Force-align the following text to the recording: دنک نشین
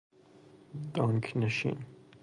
دنک 0.93 1.31
نشین 1.37 1.77